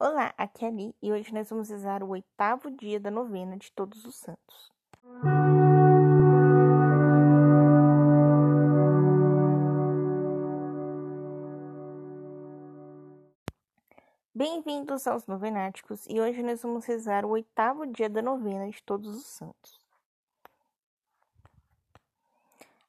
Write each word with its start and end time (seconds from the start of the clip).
Olá, 0.00 0.32
aqui 0.38 0.64
é 0.64 0.68
Ali 0.68 0.94
e 1.02 1.10
hoje 1.10 1.34
nós 1.34 1.50
vamos 1.50 1.68
rezar 1.68 2.04
o 2.04 2.10
oitavo 2.10 2.70
dia 2.70 3.00
da 3.00 3.10
novena 3.10 3.56
de 3.56 3.72
Todos 3.72 4.04
os 4.04 4.14
Santos. 4.14 4.70
Bem-vindos 14.32 15.04
aos 15.08 15.26
Novenáticos 15.26 16.06
e 16.08 16.20
hoje 16.20 16.44
nós 16.44 16.62
vamos 16.62 16.84
rezar 16.84 17.24
o 17.24 17.30
oitavo 17.30 17.84
dia 17.84 18.08
da 18.08 18.22
novena 18.22 18.70
de 18.70 18.80
Todos 18.84 19.16
os 19.16 19.26
Santos. 19.26 19.80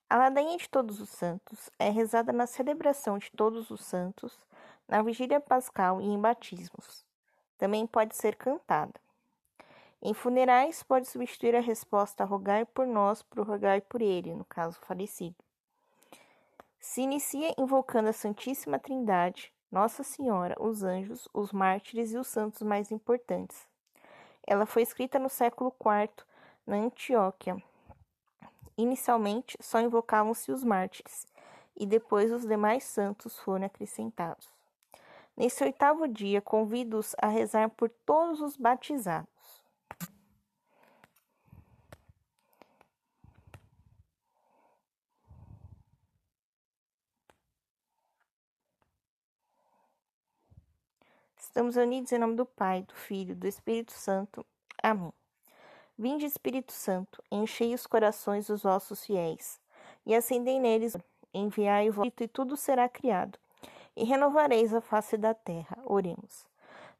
A 0.07 0.15
ladainha 0.15 0.59
de 0.59 0.69
Todos 0.69 1.01
os 1.01 1.09
Santos 1.09 1.71
é 1.79 1.89
rezada 1.89 2.31
na 2.31 2.45
celebração 2.45 3.17
de 3.17 3.31
Todos 3.31 3.71
os 3.71 3.83
Santos 3.83 4.37
na 4.89 5.03
vigília 5.03 5.39
pascal 5.39 6.01
e 6.01 6.05
em 6.05 6.19
batismos. 6.19 7.05
Também 7.59 7.85
pode 7.85 8.15
ser 8.15 8.35
cantada. 8.35 8.99
Em 10.01 10.13
funerais, 10.13 10.81
pode 10.81 11.07
substituir 11.07 11.55
a 11.55 11.61
resposta 11.61 12.25
rogai 12.25 12.65
por 12.65 12.87
nós 12.87 13.21
por 13.21 13.45
rogai 13.45 13.81
por 13.81 14.01
ele, 14.01 14.33
no 14.33 14.43
caso 14.45 14.79
falecido. 14.81 15.35
Se 16.79 17.01
inicia 17.01 17.53
invocando 17.57 18.09
a 18.09 18.13
Santíssima 18.13 18.79
Trindade, 18.79 19.53
Nossa 19.71 20.01
Senhora, 20.01 20.55
os 20.59 20.81
anjos, 20.81 21.27
os 21.33 21.51
mártires 21.51 22.13
e 22.13 22.17
os 22.17 22.27
santos 22.27 22.61
mais 22.61 22.91
importantes. 22.91 23.67
Ela 24.47 24.65
foi 24.65 24.81
escrita 24.81 25.19
no 25.19 25.29
século 25.29 25.75
IV, 25.79 26.25
na 26.65 26.77
Antioquia. 26.77 27.61
Inicialmente, 28.77 29.57
só 29.59 29.79
invocavam-se 29.81 30.51
os 30.51 30.63
mártires, 30.63 31.27
e 31.75 31.85
depois 31.85 32.31
os 32.31 32.47
demais 32.47 32.85
santos 32.85 33.37
foram 33.37 33.65
acrescentados. 33.65 34.58
Nesse 35.39 35.63
oitavo 35.63 36.05
dia, 36.05 36.41
convido-os 36.41 37.15
a 37.17 37.27
rezar 37.27 37.69
por 37.69 37.89
todos 38.05 38.41
os 38.41 38.57
batizados. 38.57 39.63
Estamos 51.37 51.77
unidos 51.77 52.11
em 52.11 52.17
nome 52.17 52.35
do 52.35 52.45
Pai, 52.45 52.83
do 52.83 52.93
Filho, 52.93 53.33
do 53.33 53.47
Espírito 53.47 53.93
Santo. 53.93 54.45
Amém. 54.83 55.13
Vinde, 55.97 56.25
Espírito 56.25 56.73
Santo, 56.73 57.23
enchei 57.31 57.73
os 57.73 57.87
corações 57.87 58.47
dos 58.47 58.63
vossos 58.63 59.05
fiéis 59.05 59.57
e 60.05 60.13
acendei 60.13 60.59
neles, 60.59 60.97
enviai 61.33 61.87
o 61.89 61.93
vosso 61.93 62.11
e 62.19 62.27
tudo 62.27 62.57
será 62.57 62.89
criado 62.89 63.39
e 63.99 64.05
renovareis 64.05 64.73
a 64.73 64.79
face 64.79 65.17
da 65.17 65.33
terra. 65.33 65.77
Oremos. 65.85 66.47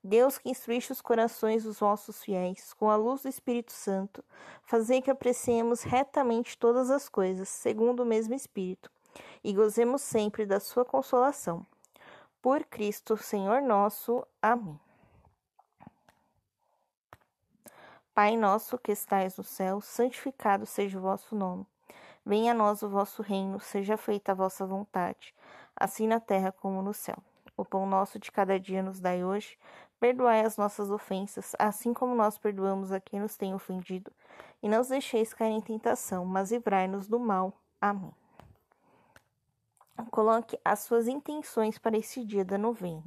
Deus 0.04 0.38
que 0.38 0.50
instruíste 0.50 0.92
os 0.92 1.02
corações 1.02 1.64
dos 1.64 1.80
vossos 1.80 2.24
fiéis 2.24 2.74
com 2.74 2.90
a 2.90 2.96
luz 2.96 3.24
do 3.24 3.30
Espírito 3.30 3.72
Santo, 3.72 4.24
fazei 4.64 5.02
que 5.02 5.12
apreciemos 5.12 5.82
retamente 5.82 6.58
todas 6.58 6.90
as 6.90 7.10
coisas, 7.10 7.50
segundo 7.50 8.04
o 8.04 8.06
mesmo 8.06 8.34
Espírito, 8.34 8.92
e 9.44 9.54
gozemos 9.54 10.02
sempre 10.02 10.46
da 10.46 10.60
sua 10.60 10.86
consolação. 10.86 11.66
Por 12.42 12.64
Cristo, 12.66 13.18
Senhor 13.18 13.62
nosso. 13.62 14.26
Amém. 14.42 14.80
Pai 18.14 18.36
nosso 18.36 18.78
que 18.78 18.92
estais 18.92 19.38
no 19.38 19.44
céu, 19.44 19.80
santificado 19.82 20.66
seja 20.66 20.98
o 20.98 21.02
vosso 21.02 21.36
nome. 21.36 21.66
Venha 22.26 22.52
a 22.52 22.56
nós 22.56 22.82
o 22.82 22.90
vosso 22.90 23.22
reino, 23.22 23.60
seja 23.60 23.96
feita 23.98 24.34
a 24.34 24.36
vossa 24.36 24.66
vontade 24.66 25.34
assim 25.80 26.08
na 26.08 26.20
terra 26.20 26.52
como 26.52 26.82
no 26.82 26.94
céu. 26.94 27.18
O 27.56 27.66
pão 27.66 27.86
nosso 27.86 28.20
de 28.20 28.32
cada 28.32 28.60
dia 28.60 28.84
nos 28.84 29.00
dai 29.00 29.24
hoje. 29.24 29.58
Perdoai 30.00 30.42
as 30.42 30.56
nossas 30.56 30.90
ofensas, 30.90 31.56
assim 31.60 31.94
como 31.94 32.16
nós 32.16 32.38
perdoamos 32.38 32.92
a 32.92 33.00
quem 33.00 33.20
nos 33.20 33.36
tem 33.36 33.54
ofendido. 33.54 34.12
E 34.62 34.70
não 34.70 34.82
os 34.82 34.88
deixeis 34.88 35.34
cair 35.34 35.52
em 35.52 35.62
tentação, 35.62 36.26
mas 36.26 36.52
livrai-nos 36.52 37.08
do 37.08 37.20
mal. 37.20 37.54
Amém. 37.82 38.14
Coloque 40.10 40.58
as 40.64 40.80
suas 40.80 41.08
intenções 41.08 41.78
para 41.78 41.98
esse 41.98 42.24
dia 42.24 42.46
da 42.46 42.58
novena. 42.58 43.04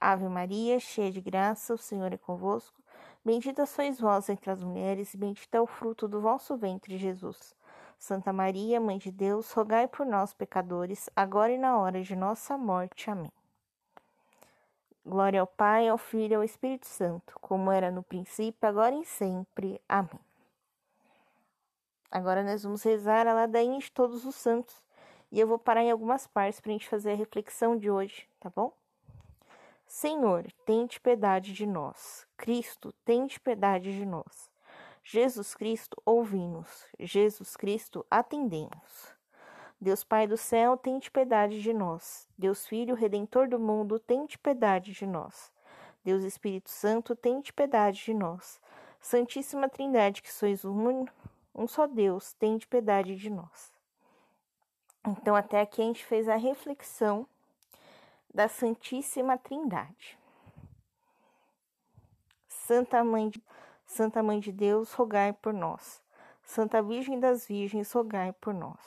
Ave 0.00 0.28
Maria, 0.28 0.78
cheia 0.78 1.10
de 1.10 1.20
graça, 1.20 1.74
o 1.74 1.78
Senhor 1.78 2.12
é 2.12 2.16
convosco. 2.16 2.80
Bendita 3.24 3.66
sois 3.66 3.98
vós 3.98 4.28
entre 4.28 4.50
as 4.50 4.62
mulheres, 4.62 5.12
e 5.12 5.16
bendito 5.16 5.54
é 5.54 5.60
o 5.60 5.66
fruto 5.66 6.06
do 6.06 6.20
vosso 6.20 6.56
ventre, 6.56 6.96
Jesus. 6.96 7.56
Santa 7.98 8.32
Maria, 8.32 8.80
Mãe 8.80 8.96
de 8.96 9.10
Deus, 9.10 9.50
rogai 9.52 9.88
por 9.88 10.06
nós, 10.06 10.32
pecadores, 10.32 11.10
agora 11.16 11.52
e 11.52 11.58
na 11.58 11.76
hora 11.76 12.00
de 12.00 12.14
nossa 12.14 12.56
morte. 12.56 13.10
Amém. 13.10 13.32
Glória 15.04 15.40
ao 15.40 15.46
Pai, 15.46 15.88
ao 15.88 15.98
Filho 15.98 16.32
e 16.32 16.34
ao 16.36 16.44
Espírito 16.44 16.86
Santo, 16.86 17.34
como 17.40 17.72
era 17.72 17.90
no 17.90 18.02
princípio, 18.02 18.68
agora 18.68 18.94
e 18.94 19.04
sempre. 19.04 19.80
Amém. 19.88 20.20
Agora 22.10 22.42
nós 22.42 22.62
vamos 22.62 22.82
rezar 22.82 23.26
a 23.26 23.34
ladainha 23.34 23.78
de 23.78 23.90
todos 23.90 24.24
os 24.24 24.34
santos. 24.34 24.82
E 25.30 25.38
eu 25.38 25.46
vou 25.46 25.58
parar 25.58 25.82
em 25.82 25.90
algumas 25.90 26.26
partes 26.26 26.60
para 26.60 26.70
a 26.70 26.72
gente 26.72 26.88
fazer 26.88 27.12
a 27.12 27.16
reflexão 27.16 27.76
de 27.76 27.90
hoje, 27.90 28.26
tá 28.40 28.50
bom? 28.54 28.72
Senhor, 29.86 30.46
tente 30.64 31.00
piedade 31.00 31.52
de 31.52 31.66
nós. 31.66 32.26
Cristo, 32.36 32.92
tente 33.04 33.40
piedade 33.40 33.92
de 33.92 34.06
nós. 34.06 34.47
Jesus 35.10 35.54
Cristo, 35.54 35.96
ouvi-nos. 36.04 36.86
Jesus 37.00 37.56
Cristo, 37.56 38.04
atendemos. 38.10 39.16
Deus 39.80 40.04
Pai 40.04 40.26
do 40.26 40.36
céu, 40.36 40.76
tente 40.76 41.10
piedade 41.10 41.62
de 41.62 41.72
nós. 41.72 42.28
Deus 42.36 42.66
Filho, 42.66 42.94
Redentor 42.94 43.48
do 43.48 43.58
mundo, 43.58 43.98
tente 43.98 44.36
piedade 44.36 44.92
de 44.92 45.06
nós. 45.06 45.50
Deus 46.04 46.24
Espírito 46.24 46.68
Santo, 46.68 47.16
tente 47.16 47.54
piedade 47.54 48.04
de 48.04 48.12
nós. 48.12 48.60
Santíssima 49.00 49.66
Trindade, 49.66 50.20
que 50.20 50.30
sois 50.30 50.62
um, 50.62 51.06
um 51.54 51.66
só 51.66 51.86
Deus, 51.86 52.34
tente 52.34 52.68
piedade 52.68 53.16
de 53.16 53.30
nós. 53.30 53.72
Então, 55.06 55.34
até 55.34 55.62
aqui 55.62 55.80
a 55.80 55.86
gente 55.86 56.04
fez 56.04 56.28
a 56.28 56.36
reflexão 56.36 57.26
da 58.34 58.46
Santíssima 58.46 59.38
Trindade. 59.38 60.18
Santa 62.46 63.02
Mãe 63.02 63.30
de 63.30 63.42
Santa 63.88 64.22
Mãe 64.22 64.38
de 64.38 64.52
Deus, 64.52 64.92
rogai 64.92 65.32
por 65.32 65.52
nós. 65.52 66.00
Santa 66.44 66.82
Virgem 66.82 67.18
das 67.18 67.46
Virgens, 67.46 67.90
rogai 67.90 68.32
por 68.34 68.52
nós. 68.52 68.78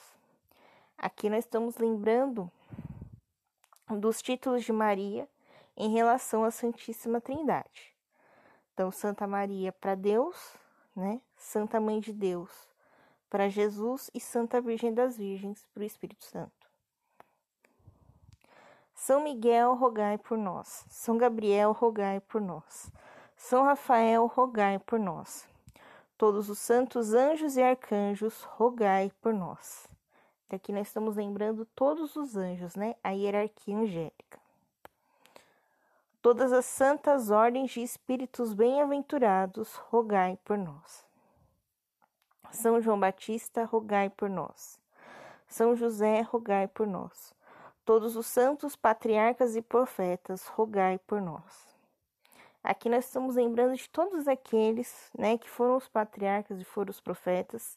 Aqui 0.96 1.28
nós 1.28 1.44
estamos 1.44 1.76
lembrando 1.76 2.50
dos 3.90 4.22
títulos 4.22 4.64
de 4.64 4.72
Maria 4.72 5.28
em 5.76 5.90
relação 5.90 6.44
à 6.44 6.50
Santíssima 6.50 7.20
Trindade. 7.20 7.92
Então, 8.72 8.90
Santa 8.92 9.26
Maria 9.26 9.72
para 9.72 9.96
Deus, 9.96 10.54
né? 10.94 11.20
Santa 11.36 11.80
Mãe 11.80 12.00
de 12.00 12.12
Deus 12.12 12.50
para 13.28 13.48
Jesus 13.48 14.08
e 14.14 14.20
Santa 14.20 14.60
Virgem 14.60 14.94
das 14.94 15.18
Virgens 15.18 15.66
para 15.74 15.82
o 15.82 15.84
Espírito 15.84 16.24
Santo. 16.24 16.70
São 18.94 19.24
Miguel, 19.24 19.74
rogai 19.74 20.16
por 20.16 20.38
nós. 20.38 20.86
São 20.88 21.18
Gabriel, 21.18 21.72
rogai 21.72 22.20
por 22.20 22.40
nós. 22.40 22.90
São 23.42 23.64
Rafael, 23.64 24.26
rogai 24.28 24.78
por 24.78 25.00
nós. 25.00 25.48
Todos 26.16 26.48
os 26.48 26.60
santos 26.60 27.12
anjos 27.12 27.56
e 27.56 27.62
arcanjos, 27.62 28.44
rogai 28.44 29.10
por 29.20 29.34
nós. 29.34 29.88
Aqui 30.48 30.72
nós 30.72 30.86
estamos 30.86 31.16
lembrando 31.16 31.66
todos 31.74 32.14
os 32.14 32.36
anjos, 32.36 32.76
né? 32.76 32.94
A 33.02 33.10
hierarquia 33.10 33.76
angélica. 33.76 34.38
Todas 36.22 36.52
as 36.52 36.64
santas 36.66 37.30
ordens 37.30 37.72
de 37.72 37.82
espíritos 37.82 38.54
bem-aventurados, 38.54 39.74
rogai 39.90 40.38
por 40.44 40.56
nós. 40.56 41.04
São 42.52 42.80
João 42.80 43.00
Batista, 43.00 43.64
rogai 43.64 44.08
por 44.08 44.30
nós. 44.30 44.78
São 45.48 45.74
José, 45.74 46.20
rogai 46.20 46.68
por 46.68 46.86
nós. 46.86 47.34
Todos 47.84 48.14
os 48.14 48.26
santos 48.26 48.76
patriarcas 48.76 49.56
e 49.56 49.60
profetas, 49.60 50.46
rogai 50.46 50.96
por 51.00 51.20
nós. 51.20 51.71
Aqui 52.62 52.88
nós 52.88 53.06
estamos 53.06 53.34
lembrando 53.34 53.74
de 53.74 53.88
todos 53.90 54.28
aqueles, 54.28 55.10
né, 55.18 55.36
que 55.36 55.50
foram 55.50 55.76
os 55.76 55.88
patriarcas 55.88 56.60
e 56.60 56.64
foram 56.64 56.90
os 56.90 57.00
profetas, 57.00 57.76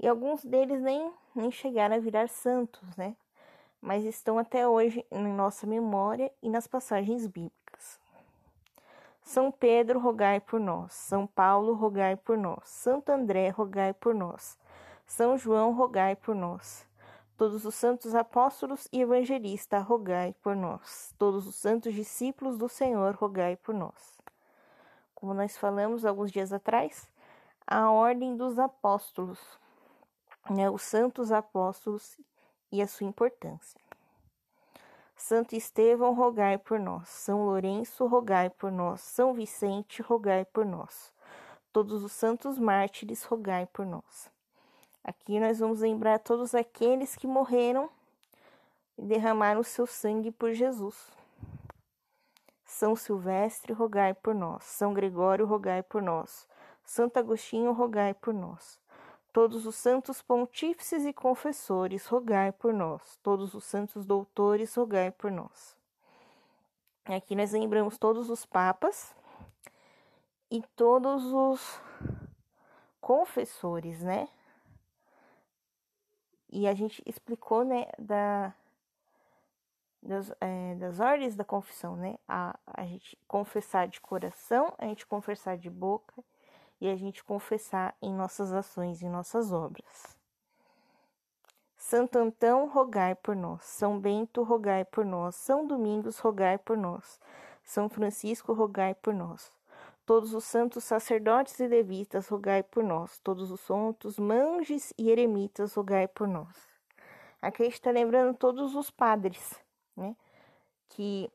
e 0.00 0.08
alguns 0.08 0.44
deles 0.44 0.80
nem, 0.80 1.12
nem 1.34 1.52
chegaram 1.52 1.94
a 1.94 2.00
virar 2.00 2.28
santos, 2.28 2.96
né, 2.96 3.14
mas 3.80 4.04
estão 4.04 4.36
até 4.36 4.66
hoje 4.66 5.06
em 5.10 5.28
nossa 5.28 5.66
memória 5.66 6.32
e 6.42 6.50
nas 6.50 6.66
passagens 6.66 7.26
bíblicas. 7.28 8.00
São 9.22 9.52
Pedro, 9.52 10.00
rogai 10.00 10.40
por 10.40 10.58
nós. 10.58 10.94
São 10.94 11.26
Paulo, 11.26 11.74
rogai 11.74 12.16
por 12.16 12.38
nós. 12.38 12.62
Santo 12.64 13.10
André, 13.10 13.50
rogai 13.50 13.92
por 13.92 14.14
nós. 14.14 14.58
São 15.06 15.36
João, 15.36 15.74
rogai 15.74 16.16
por 16.16 16.34
nós. 16.34 16.87
Todos 17.38 17.64
os 17.64 17.76
santos 17.76 18.16
apóstolos 18.16 18.88
e 18.92 19.00
evangelistas, 19.00 19.84
rogai 19.84 20.34
por 20.42 20.56
nós. 20.56 21.14
Todos 21.16 21.46
os 21.46 21.54
santos 21.54 21.94
discípulos 21.94 22.58
do 22.58 22.68
Senhor, 22.68 23.14
rogai 23.14 23.56
por 23.56 23.72
nós. 23.72 24.18
Como 25.14 25.32
nós 25.32 25.56
falamos 25.56 26.04
alguns 26.04 26.32
dias 26.32 26.52
atrás, 26.52 27.08
a 27.64 27.92
ordem 27.92 28.36
dos 28.36 28.58
apóstolos, 28.58 29.38
né, 30.50 30.68
os 30.68 30.82
santos 30.82 31.30
apóstolos 31.30 32.18
e 32.72 32.82
a 32.82 32.88
sua 32.88 33.06
importância. 33.06 33.80
Santo 35.14 35.54
Estevão, 35.54 36.14
rogai 36.14 36.58
por 36.58 36.80
nós. 36.80 37.08
São 37.08 37.44
Lourenço, 37.44 38.04
rogai 38.08 38.50
por 38.50 38.72
nós. 38.72 39.00
São 39.00 39.32
Vicente, 39.32 40.02
rogai 40.02 40.44
por 40.44 40.66
nós. 40.66 41.12
Todos 41.72 42.02
os 42.02 42.10
santos 42.10 42.58
mártires, 42.58 43.22
rogai 43.22 43.64
por 43.66 43.86
nós. 43.86 44.28
Aqui 45.02 45.40
nós 45.40 45.58
vamos 45.58 45.80
lembrar 45.80 46.18
todos 46.18 46.54
aqueles 46.54 47.16
que 47.16 47.26
morreram 47.26 47.88
e 48.96 49.02
derramaram 49.02 49.60
o 49.60 49.64
seu 49.64 49.86
sangue 49.86 50.30
por 50.30 50.52
Jesus. 50.52 51.10
São 52.64 52.94
Silvestre, 52.94 53.72
rogai 53.72 54.12
por 54.12 54.34
nós. 54.34 54.64
São 54.64 54.92
Gregório, 54.92 55.46
rogai 55.46 55.82
por 55.82 56.02
nós. 56.02 56.46
Santo 56.84 57.18
Agostinho, 57.18 57.72
rogai 57.72 58.14
por 58.14 58.34
nós. 58.34 58.78
Todos 59.32 59.66
os 59.66 59.74
santos 59.74 60.20
pontífices 60.20 61.04
e 61.04 61.12
confessores, 61.12 62.06
rogai 62.06 62.52
por 62.52 62.72
nós. 62.72 63.18
Todos 63.22 63.54
os 63.54 63.64
santos 63.64 64.04
doutores, 64.04 64.74
rogai 64.74 65.10
por 65.10 65.30
nós. 65.30 65.76
Aqui 67.04 67.34
nós 67.34 67.52
lembramos 67.52 67.96
todos 67.96 68.28
os 68.28 68.44
papas 68.44 69.14
e 70.50 70.62
todos 70.76 71.24
os 71.32 71.80
confessores, 73.00 74.02
né? 74.02 74.28
E 76.50 76.66
a 76.66 76.74
gente 76.74 77.02
explicou, 77.04 77.64
né, 77.64 77.86
da, 77.98 78.54
das, 80.02 80.32
é, 80.40 80.74
das 80.76 81.00
ordens 81.00 81.34
da 81.36 81.44
confissão, 81.44 81.96
né? 81.96 82.18
A, 82.26 82.58
a 82.66 82.84
gente 82.84 83.18
confessar 83.26 83.88
de 83.88 84.00
coração, 84.00 84.72
a 84.78 84.86
gente 84.86 85.06
confessar 85.06 85.56
de 85.58 85.68
boca 85.68 86.14
e 86.80 86.88
a 86.88 86.96
gente 86.96 87.22
confessar 87.24 87.94
em 88.00 88.12
nossas 88.12 88.52
ações 88.52 89.02
e 89.02 89.08
nossas 89.08 89.52
obras. 89.52 90.16
Santo 91.76 92.18
Antão, 92.18 92.68
rogai 92.68 93.14
por 93.14 93.36
nós. 93.36 93.64
São 93.64 93.98
Bento, 93.98 94.42
rogai 94.42 94.84
por 94.84 95.04
nós. 95.04 95.36
São 95.36 95.66
Domingos, 95.66 96.18
rogai 96.18 96.58
por 96.58 96.76
nós. 96.76 97.20
São 97.64 97.88
Francisco, 97.88 98.52
rogai 98.52 98.94
por 98.94 99.14
nós. 99.14 99.52
Todos 100.08 100.32
os 100.32 100.44
santos 100.44 100.84
sacerdotes 100.84 101.60
e 101.60 101.68
levitas, 101.68 102.28
rogai 102.28 102.62
por 102.62 102.82
nós. 102.82 103.18
Todos 103.18 103.50
os 103.50 103.60
santos 103.60 104.18
manjes 104.18 104.90
e 104.96 105.10
eremitas, 105.10 105.74
rogai 105.74 106.08
por 106.08 106.26
nós. 106.26 106.56
Aqui 107.42 107.60
a 107.60 107.64
gente 107.66 107.74
está 107.74 107.90
lembrando 107.90 108.34
todos 108.34 108.74
os 108.74 108.90
padres, 108.90 109.62
né? 109.94 110.16
Que 110.88 111.30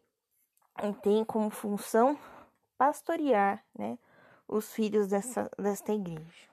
têm 1.04 1.24
como 1.24 1.52
função 1.52 2.18
pastorear, 2.76 3.64
né? 3.78 4.00
os 4.48 4.74
filhos 4.74 5.08
dessa, 5.08 5.52
desta 5.56 5.94
igreja. 5.94 6.50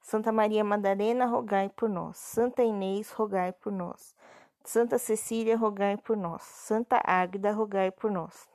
Santa 0.00 0.32
Maria 0.32 0.64
Madalena, 0.64 1.26
rogai 1.26 1.68
por 1.68 1.90
nós. 1.90 2.16
Santa 2.16 2.62
Inês, 2.62 3.10
rogai 3.10 3.52
por 3.52 3.70
nós. 3.70 4.16
Santa 4.64 4.96
Cecília, 4.96 5.54
rogai 5.54 5.98
por 5.98 6.16
nós. 6.16 6.40
Santa 6.40 6.98
Águida, 7.04 7.52
rogai 7.52 7.90
por 7.90 8.10
nós. 8.10 8.49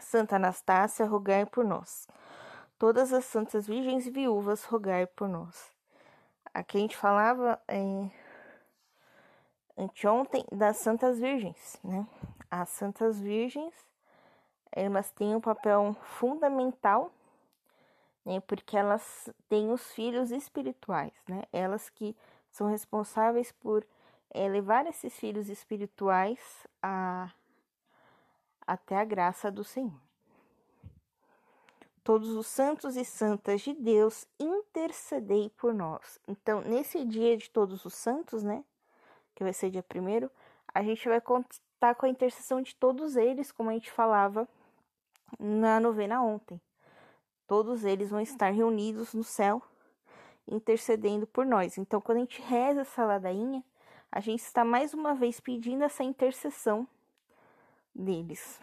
Santa 0.00 0.36
Anastácia, 0.36 1.06
rogai 1.06 1.46
por 1.46 1.64
nós. 1.64 2.08
Todas 2.78 3.12
as 3.12 3.24
santas 3.24 3.66
virgens 3.66 4.06
viúvas, 4.06 4.64
rogai 4.64 5.06
por 5.06 5.28
nós. 5.28 5.72
Aqui 6.52 6.78
a 6.78 6.80
gente 6.80 6.96
falava 6.96 7.60
é, 7.68 8.10
anteontem 9.76 10.44
das 10.52 10.76
santas 10.78 11.18
virgens, 11.18 11.78
né? 11.82 12.06
As 12.50 12.68
santas 12.68 13.20
virgens 13.20 13.74
elas 14.74 15.10
têm 15.12 15.36
um 15.36 15.40
papel 15.40 15.96
fundamental, 16.02 17.12
né, 18.24 18.40
porque 18.40 18.76
elas 18.76 19.30
têm 19.48 19.70
os 19.70 19.92
filhos 19.92 20.32
espirituais, 20.32 21.12
né? 21.28 21.44
Elas 21.52 21.88
que 21.88 22.16
são 22.50 22.68
responsáveis 22.68 23.52
por 23.52 23.86
é, 24.30 24.48
levar 24.48 24.86
esses 24.86 25.16
filhos 25.16 25.48
espirituais 25.48 26.40
a, 26.82 27.30
até 28.66 28.96
a 28.96 29.04
graça 29.04 29.50
do 29.50 29.64
Senhor. 29.64 30.00
Todos 32.02 32.30
os 32.30 32.46
santos 32.46 32.96
e 32.96 33.04
santas 33.04 33.62
de 33.62 33.72
Deus, 33.72 34.26
intercedei 34.38 35.48
por 35.56 35.72
nós. 35.72 36.20
Então, 36.28 36.60
nesse 36.60 37.04
dia 37.04 37.36
de 37.36 37.48
todos 37.48 37.84
os 37.84 37.94
santos, 37.94 38.42
né? 38.42 38.62
Que 39.34 39.42
vai 39.42 39.54
ser 39.54 39.70
dia 39.70 39.82
primeiro, 39.82 40.30
a 40.72 40.82
gente 40.82 41.08
vai 41.08 41.20
contar 41.20 41.94
com 41.94 42.04
a 42.04 42.08
intercessão 42.08 42.60
de 42.60 42.74
todos 42.74 43.16
eles, 43.16 43.50
como 43.50 43.70
a 43.70 43.72
gente 43.72 43.90
falava 43.90 44.46
na 45.38 45.80
novena 45.80 46.22
ontem. 46.22 46.60
Todos 47.46 47.84
eles 47.84 48.10
vão 48.10 48.20
estar 48.20 48.50
reunidos 48.50 49.14
no 49.14 49.24
céu, 49.24 49.62
intercedendo 50.46 51.26
por 51.26 51.46
nós. 51.46 51.78
Então, 51.78 52.00
quando 52.00 52.18
a 52.18 52.20
gente 52.20 52.42
reza 52.42 52.82
essa 52.82 53.04
ladainha, 53.04 53.64
a 54.12 54.20
gente 54.20 54.40
está 54.40 54.64
mais 54.64 54.92
uma 54.94 55.14
vez 55.14 55.40
pedindo 55.40 55.84
essa 55.84 56.04
intercessão 56.04 56.86
deles. 57.94 58.60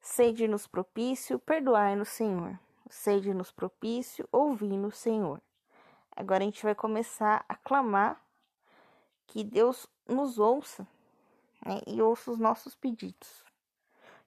Sede-nos 0.00 0.66
propício, 0.66 1.38
perdoai-nos, 1.38 2.08
Senhor. 2.08 2.58
Sede-nos 2.88 3.50
propício, 3.50 4.28
ouvi-nos, 4.30 4.96
Senhor. 4.96 5.40
Agora 6.14 6.42
a 6.42 6.46
gente 6.46 6.62
vai 6.62 6.74
começar 6.74 7.44
a 7.48 7.56
clamar 7.56 8.22
que 9.26 9.42
Deus 9.42 9.86
nos 10.06 10.38
ouça 10.38 10.86
né, 11.64 11.80
e 11.86 12.00
ouça 12.00 12.30
os 12.30 12.38
nossos 12.38 12.74
pedidos. 12.74 13.44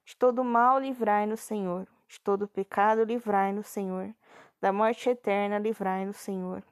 De 0.04 0.16
todo 0.16 0.44
mal, 0.44 0.78
livrai-nos, 0.78 1.40
Senhor. 1.40 1.86
De 2.06 2.20
todo 2.20 2.48
pecado, 2.48 3.04
livrai-nos, 3.04 3.68
Senhor. 3.68 4.14
Da 4.60 4.72
morte 4.72 5.08
eterna, 5.08 5.58
livrai-nos, 5.58 6.16
Senhor. 6.16 6.62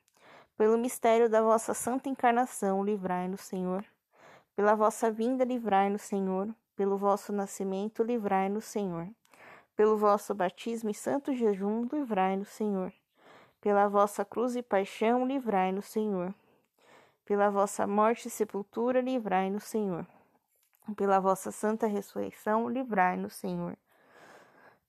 Pelo 0.57 0.77
mistério 0.77 1.29
da 1.29 1.41
vossa 1.43 1.75
santa 1.75 2.09
encarnação, 2.09 2.83
livrai-nos, 2.83 3.43
Senhor. 3.43 3.85
Pela 4.57 4.75
vossa 4.75 5.11
vinda, 5.11 5.45
livrai-nos, 5.45 6.03
Senhor. 6.03 6.49
Pelo 6.75 6.99
vosso 6.99 7.33
nascimento, 7.33 8.03
livrai-nos, 8.03 8.65
Senhor. 8.65 9.09
Pelo 9.77 9.97
vosso 9.97 10.35
batismo 10.35 10.91
e 10.91 10.95
santo 10.95 11.33
jejum, 11.33 11.87
livrai-nos, 11.93 12.49
Senhor. 12.49 12.93
Pela 13.61 13.89
vossa 13.89 14.25
cruz 14.25 14.57
e 14.57 14.63
paixão, 14.63 15.25
livrai-nos, 15.25 15.87
Senhor. 15.87 16.35
Pela 17.25 17.51
vossa 17.51 17.87
morte 17.87 18.27
e 18.27 18.31
sepultura, 18.31 19.01
livrai-nos, 19.01 19.65
Senhor 19.65 20.07
pela 20.95 21.19
vossa 21.19 21.51
santa 21.51 21.87
ressurreição, 21.87 22.69
livrai-nos, 22.69 23.35
Senhor. 23.35 23.77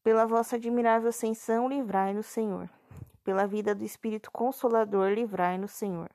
Pela 0.04 0.26
vossa 0.26 0.56
admirável 0.56 1.10
ascensão, 1.10 1.68
livrai-nos, 1.68 2.28
Senhor. 2.28 2.70
Pela 3.24 3.48
vida 3.48 3.74
do 3.74 3.84
Espírito 3.84 4.32
Consolador, 4.32 5.12
livrai-nos, 5.12 5.72
Senhor. 5.72 6.10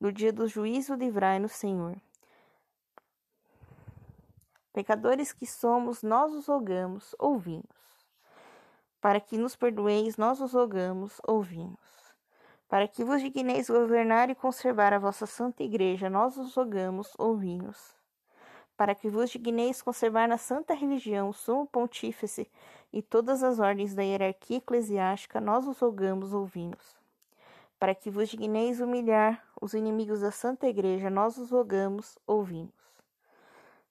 Do 0.00 0.10
dia 0.10 0.32
do 0.32 0.48
juízo, 0.48 0.94
livrai-nos, 0.94 1.52
Senhor. 1.52 1.96
Pecadores 4.74 5.32
que 5.32 5.46
somos, 5.46 6.02
nós 6.02 6.34
os 6.34 6.46
rogamos, 6.46 7.14
ouvimos. 7.18 7.64
Para 9.00 9.20
que 9.20 9.38
nos 9.38 9.56
perdoeis, 9.56 10.18
nós 10.18 10.38
os 10.42 10.52
rogamos, 10.52 11.18
ouvimos. 11.26 12.14
Para 12.68 12.86
que 12.86 13.02
vos 13.02 13.22
digneis 13.22 13.70
governar 13.70 14.28
e 14.28 14.34
conservar 14.34 14.92
a 14.92 14.98
vossa 14.98 15.24
santa 15.24 15.62
igreja, 15.62 16.10
nós 16.10 16.36
os 16.36 16.54
rogamos, 16.54 17.10
ouvimos 17.16 17.94
para 18.76 18.94
que 18.94 19.08
vos 19.08 19.30
digneis 19.30 19.80
conservar 19.80 20.28
na 20.28 20.38
santa 20.38 20.74
religião 20.74 21.28
o 21.28 21.32
sumo 21.32 21.66
pontífice 21.66 22.50
e 22.92 23.00
todas 23.02 23.42
as 23.42 23.58
ordens 23.58 23.94
da 23.94 24.02
hierarquia 24.02 24.58
eclesiástica, 24.58 25.40
nós 25.40 25.66
os 25.66 25.78
rogamos 25.78 26.32
ouvimos. 26.32 26.96
Para 27.78 27.94
que 27.94 28.10
vos 28.10 28.28
digneis 28.28 28.80
humilhar 28.80 29.42
os 29.60 29.74
inimigos 29.74 30.20
da 30.20 30.30
santa 30.30 30.66
igreja, 30.66 31.10
nós 31.10 31.36
os 31.38 31.50
rogamos 31.50 32.18
ouvimos. 32.26 32.83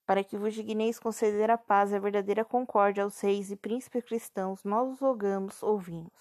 Para 0.06 0.24
que 0.24 0.38
vos 0.38 0.54
digneis 0.54 1.00
conceder 1.00 1.50
a 1.50 1.58
paz 1.58 1.92
e 1.92 1.96
a 1.96 2.00
verdadeira 2.00 2.44
concórdia 2.44 3.04
aos 3.04 3.20
reis 3.22 3.52
e 3.52 3.56
príncipes 3.56 4.04
cristãos, 4.04 4.64
nós 4.64 4.92
os 4.92 5.00
rogamos 5.00 5.64
ouvimos. 5.64 6.12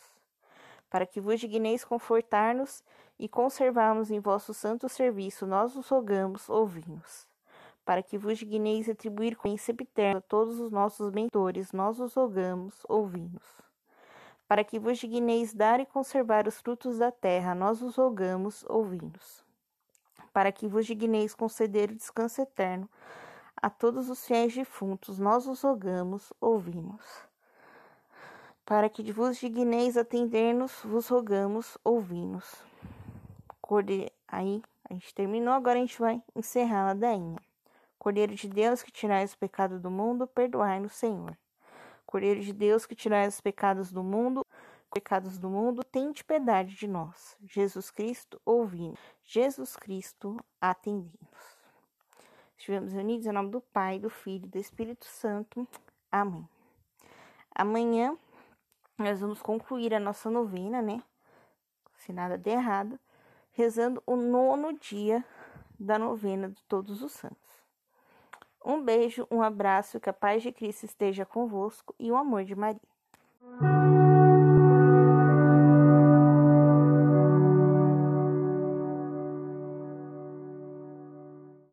Para 0.89 1.07
que 1.07 1.21
vos 1.21 1.41
digneis 1.41 1.85
confortar-nos 1.85 2.85
e 3.19 3.29
conservarmos 3.29 4.11
em 4.11 4.21
vosso 4.21 4.53
santo 4.55 4.89
serviço, 4.89 5.47
nós 5.47 5.75
os 5.75 5.89
rogamos 5.89 6.49
ouvimos 6.49 7.27
para 7.85 8.03
que 8.03 8.17
vos 8.17 8.39
digneis 8.39 8.89
atribuir 8.89 9.37
com 9.37 9.57
sempiterno 9.57 10.19
a 10.19 10.23
todos 10.23 10.61
os 10.61 10.71
nossos 10.71 11.11
mentores, 11.11 11.73
nós 11.73 11.99
os 11.99 12.15
rogamos, 12.15 12.85
ouvimos. 12.89 13.43
Para 14.47 14.63
que 14.63 14.79
vos 14.79 14.99
digneis 14.99 15.53
dar 15.53 15.81
e 15.81 15.87
conservar 15.87 16.47
os 16.47 16.61
frutos 16.61 16.99
da 16.99 17.11
terra, 17.11 17.55
nós 17.55 17.83
os 17.83 17.97
rogamos, 17.97 18.65
ouvimos. 18.69 19.45
Para 20.33 20.53
que 20.53 20.69
vos 20.69 20.87
digneis 20.87 21.35
conceder 21.35 21.91
o 21.91 21.97
descanso 21.97 22.41
eterno 22.41 22.89
a 23.63 23.71
todos 23.71 24.11
os 24.11 24.27
fiéis 24.27 24.53
defuntos, 24.53 25.21
nós 25.21 25.47
os 25.47 25.63
rogamos, 25.63 26.33
ouvimos. 26.41 27.01
Para 28.67 28.89
que 28.89 29.13
vos 29.13 29.39
digneis 29.39 29.97
atender-nos, 29.97 30.83
vos 30.85 31.07
rogamos, 31.07 31.79
ouvimos. 31.85 32.45
Corde... 33.61 34.13
Aí, 34.27 34.61
a 34.91 34.95
gente 34.95 35.15
terminou, 35.15 35.55
agora 35.55 35.79
a 35.79 35.83
gente 35.83 35.99
vai 36.01 36.21
encerrar 36.35 36.83
a 36.83 36.87
ladainha. 36.87 37.39
Cordeiro 37.99 38.35
de 38.35 38.49
Deus 38.49 38.83
que 38.83 38.91
tirais 38.91 39.31
os 39.31 39.37
pecados 39.37 39.81
do 39.81 39.91
mundo, 39.91 40.27
perdoai-nos, 40.27 40.95
Senhor. 40.95 41.39
Cordeiro 42.05 42.41
de 42.41 42.53
Deus 42.53 42.85
que 42.85 42.97
tirais 42.97 43.35
os 43.35 43.41
pecados 43.41 43.93
do 43.93 44.03
mundo, 44.03 44.45
pecados 44.93 45.39
do 45.39 45.49
mundo, 45.49 45.85
tende 45.85 46.25
piedade 46.25 46.75
de 46.75 46.89
nós. 46.89 47.37
Jesus 47.45 47.93
Cristo, 47.93 48.41
ouvindo. 48.45 48.99
Jesus 49.23 49.77
Cristo, 49.77 50.37
atendemos. 50.61 51.52
Estivemos 52.63 52.93
reunidos 52.93 53.27
em 53.27 53.33
nome 53.33 53.51
do 53.51 53.61
Pai, 53.61 53.99
do 53.99 54.09
Filho 54.09 54.47
e 54.47 54.49
do 54.49 54.57
Espírito 54.57 55.05
Santo. 55.05 55.67
Amém. 56.13 56.49
Amanhã 57.53 58.17
nós 58.97 59.21
vamos 59.21 59.43
concluir 59.43 59.93
a 59.93 59.99
nossa 59.99 60.31
novena, 60.31 60.81
né? 60.81 61.03
Se 61.97 62.13
nada 62.13 62.39
der 62.39 62.59
errado, 62.59 63.01
rezando 63.51 64.01
o 64.07 64.15
nono 64.15 64.79
dia 64.79 65.25
da 65.77 65.99
novena 65.99 66.51
de 66.51 66.63
Todos 66.69 67.03
os 67.03 67.11
Santos. 67.11 67.67
Um 68.65 68.81
beijo, 68.81 69.27
um 69.29 69.43
abraço, 69.43 69.99
que 69.99 70.09
a 70.09 70.13
paz 70.13 70.41
de 70.41 70.53
Cristo 70.53 70.85
esteja 70.85 71.27
convosco 71.27 71.93
e 71.99 72.13
o 72.13 72.17
amor 72.17 72.45
de 72.45 72.55
Maria. 72.55 72.92